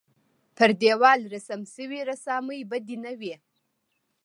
پر 0.55 0.69
دېوال 0.81 1.19
رسم 1.33 1.61
شوې 1.73 1.99
رسامۍ 2.09 2.61
بدې 2.71 2.97
نه 3.03 3.13
وې. 3.19 3.35